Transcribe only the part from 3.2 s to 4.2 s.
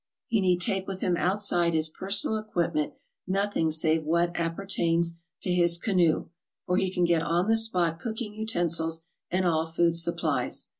nothing save